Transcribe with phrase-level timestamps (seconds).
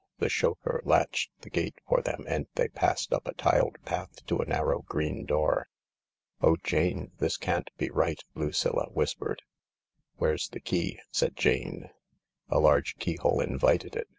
[0.17, 4.39] The chauffeur unlatched the gate for them, and they passed up a tiled path to
[4.39, 5.67] a narrow green door.
[6.43, 9.43] ™' Jane' this can' t 1x5 ri & ht 1" Lucm a whispered.
[10.15, 11.91] "Where's the key?" said Jane.
[12.49, 14.07] A large key hole invited it.